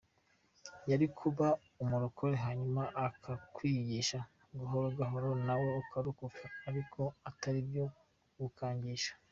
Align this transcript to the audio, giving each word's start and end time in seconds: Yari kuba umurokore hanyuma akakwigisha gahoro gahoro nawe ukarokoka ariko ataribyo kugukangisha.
Yari 0.89 1.07
kuba 1.19 1.47
umurokore 1.83 2.35
hanyuma 2.45 2.83
akakwigisha 3.07 4.19
gahoro 4.59 4.87
gahoro 4.99 5.29
nawe 5.45 5.67
ukarokoka 5.81 6.43
ariko 6.69 7.01
ataribyo 7.29 7.83
kugukangisha. 8.29 9.13